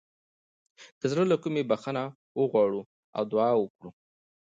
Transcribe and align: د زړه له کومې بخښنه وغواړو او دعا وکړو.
د 0.99 1.01
زړه 1.11 1.23
له 1.31 1.37
کومې 1.43 1.63
بخښنه 1.69 2.03
وغواړو 2.39 2.81
او 3.17 3.23
دعا 3.33 3.51
وکړو. 3.57 3.89